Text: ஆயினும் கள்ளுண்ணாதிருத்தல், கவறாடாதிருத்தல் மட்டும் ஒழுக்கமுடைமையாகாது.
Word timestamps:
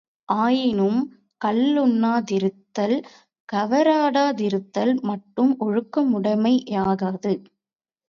ஆயினும் 0.29 1.01
கள்ளுண்ணாதிருத்தல், 1.45 2.97
கவறாடாதிருத்தல் 3.49 4.93
மட்டும் 5.01 5.53
ஒழுக்கமுடைமையாகாது. 5.59 7.33